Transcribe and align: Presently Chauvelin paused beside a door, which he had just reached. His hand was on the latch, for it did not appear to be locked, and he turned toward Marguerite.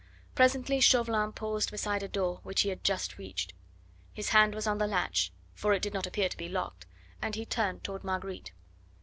Presently 0.33 0.79
Chauvelin 0.79 1.31
paused 1.33 1.69
beside 1.69 2.01
a 2.01 2.07
door, 2.07 2.39
which 2.41 2.61
he 2.61 2.69
had 2.69 2.83
just 2.83 3.19
reached. 3.19 3.53
His 4.11 4.29
hand 4.29 4.55
was 4.55 4.65
on 4.65 4.79
the 4.79 4.87
latch, 4.87 5.31
for 5.53 5.73
it 5.73 5.83
did 5.83 5.93
not 5.93 6.07
appear 6.07 6.27
to 6.27 6.37
be 6.37 6.49
locked, 6.49 6.87
and 7.21 7.35
he 7.35 7.45
turned 7.45 7.83
toward 7.83 8.03
Marguerite. 8.03 8.51